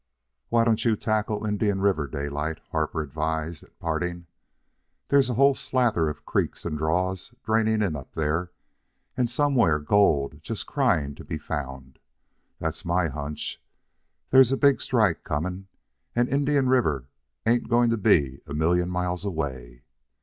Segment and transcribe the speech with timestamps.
[0.49, 4.25] "Why don't you tackle Indian River, Daylight?" Harper advised, at parting.
[5.09, 8.49] "There's whole slathers of creeks and draws draining in up there,
[9.15, 11.99] and somewhere gold just crying to be found.
[12.57, 13.61] That's my hunch.
[14.31, 15.67] There's a big strike coming,
[16.15, 17.07] and Indian River
[17.45, 19.83] ain't going to be a million miles away."